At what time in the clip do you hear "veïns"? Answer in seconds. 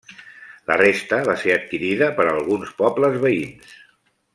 3.27-3.81